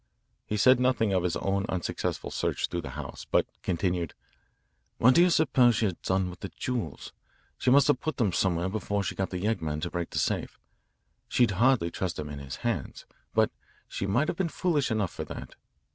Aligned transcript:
He 0.47 0.57
said 0.57 0.79
nothing 0.79 1.13
of 1.13 1.21
his 1.21 1.35
own 1.35 1.67
unsuccessful 1.69 2.31
search 2.31 2.67
through 2.69 2.81
the 2.81 2.89
house, 2.97 3.27
but 3.29 3.45
continued: 3.61 4.15
"What 4.97 5.13
do 5.13 5.21
you 5.21 5.29
suppose 5.29 5.75
she 5.75 5.85
has 5.85 5.93
done 5.93 6.31
with 6.31 6.39
the 6.39 6.49
jewels? 6.49 7.13
She 7.59 7.69
must 7.69 7.85
have 7.85 7.99
put 7.99 8.17
them 8.17 8.31
somewhere 8.33 8.67
before 8.67 9.03
she 9.03 9.13
got 9.13 9.29
the 9.29 9.37
yeggman 9.41 9.79
to 9.81 9.91
break 9.91 10.09
the 10.09 10.17
safe. 10.17 10.57
She'd 11.27 11.51
hardly 11.51 11.91
trust 11.91 12.15
them 12.15 12.29
in 12.29 12.39
his 12.39 12.55
hands. 12.65 13.05
But 13.35 13.51
she 13.87 14.07
might 14.07 14.27
have 14.27 14.37
been 14.37 14.49
foolish 14.49 14.89
enough 14.89 15.11
for 15.13 15.23
that. 15.25 15.53